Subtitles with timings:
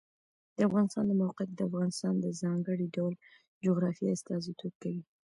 [0.55, 3.13] د افغانستان د موقعیت د افغانستان د ځانګړي ډول
[3.63, 5.03] جغرافیه استازیتوب کوي.